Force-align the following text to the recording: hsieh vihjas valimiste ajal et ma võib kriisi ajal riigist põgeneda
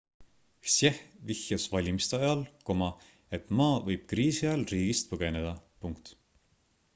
hsieh 0.67 1.01
vihjas 1.31 1.65
valimiste 1.73 2.19
ajal 2.19 2.41
et 3.39 3.53
ma 3.61 3.67
võib 3.91 4.09
kriisi 4.15 4.47
ajal 4.49 4.65
riigist 4.73 5.13
põgeneda 5.13 5.55